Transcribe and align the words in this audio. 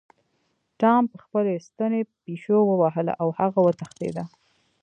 ټام 0.79 1.03
په 1.11 1.17
خپلې 1.23 1.53
ستنې 1.67 2.01
پیشو 2.23 2.59
ووهله 2.65 3.13
او 3.21 3.27
هغه 3.39 3.59
وتښتیده. 3.65 4.23